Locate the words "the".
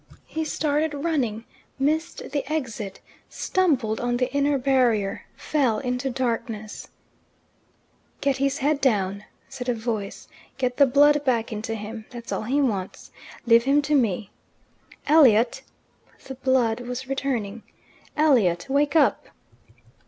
2.31-2.43, 4.17-4.33, 10.77-10.87, 16.25-16.33